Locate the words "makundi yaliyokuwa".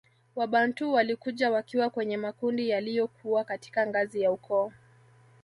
2.17-3.43